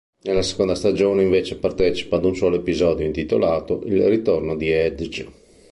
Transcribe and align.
Nella 0.23 0.41
seconda 0.41 0.73
stagione 0.73 1.21
invece 1.21 1.59
partecipa 1.59 2.15
ad 2.15 2.25
un 2.25 2.33
solo 2.35 2.55
episodio, 2.55 3.05
intitolato: 3.05 3.83
"Il 3.85 4.03
ritorno 4.07 4.55
di 4.55 4.71
Edge". 4.71 5.31